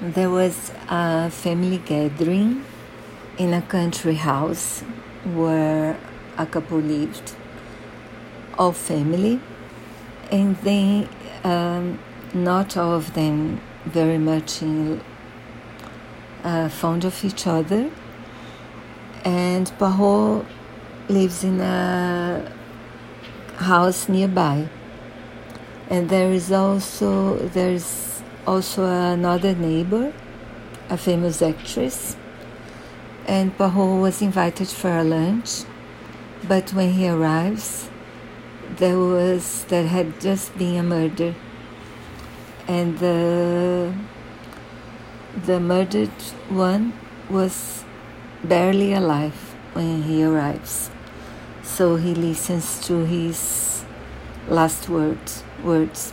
[0.00, 2.64] there was a family gathering
[3.38, 4.80] in a country house
[5.34, 5.98] where
[6.36, 7.34] a couple lived,
[8.58, 9.40] all family,
[10.30, 11.08] and they,
[11.44, 11.98] um,
[12.34, 15.00] not all of them very much in,
[16.44, 17.90] uh, fond of each other.
[19.24, 20.44] And Poirot
[21.08, 22.52] lives in a
[23.56, 24.68] house nearby.
[25.88, 28.15] And there is also there's
[28.46, 30.12] also another neighbor,
[30.88, 32.16] a famous actress,
[33.26, 35.64] and Poirot was invited for a lunch,
[36.46, 37.90] but when he arrives,
[38.76, 41.34] there was there had just been a murder,
[42.68, 43.92] and the
[45.44, 46.92] the murdered one
[47.28, 47.84] was
[48.44, 50.90] barely alive when he arrives.
[51.62, 53.84] So he listens to his
[54.48, 56.12] last words words.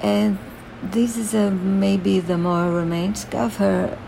[0.00, 0.38] And
[0.82, 3.98] this is a, maybe the more romantic of her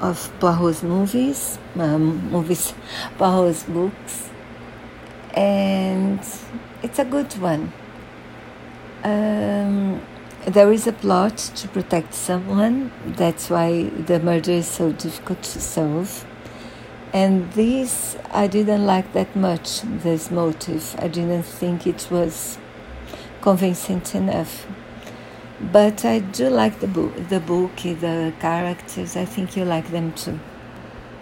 [0.00, 2.74] of Poirot's movies, um, movies,
[3.18, 4.30] Poirot's books,
[5.34, 6.20] and
[6.82, 7.72] it's a good one.
[9.02, 10.00] Um,
[10.46, 12.92] there is a plot to protect someone.
[13.06, 16.26] That's why the murder is so difficult to solve.
[17.12, 20.96] And this, I didn't like that much, this motive.
[20.98, 22.58] I didn't think it was
[23.40, 24.66] convincing enough.
[25.60, 29.16] But I do like the book, the book, the characters.
[29.16, 30.38] I think you like them too.